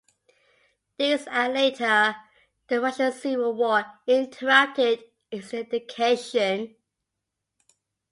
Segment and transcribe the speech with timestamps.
[0.97, 2.15] This and later
[2.69, 6.75] the Russian Civil War interrupted his education.